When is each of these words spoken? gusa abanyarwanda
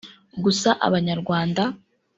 gusa 0.43 0.69
abanyarwanda 0.87 1.63